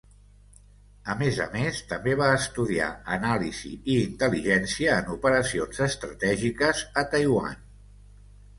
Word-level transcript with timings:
A 1.13 1.15
més 1.17 1.35
a 1.43 1.45
més 1.55 1.81
també 1.91 2.15
va 2.21 2.29
estudiar 2.37 2.87
anàlisi 3.17 3.73
i 3.75 3.99
intel·ligència 4.07 4.97
en 5.05 5.13
operacions 5.19 5.85
estratègiques 5.91 6.85
a 7.05 7.09
Taiwan. 7.17 7.65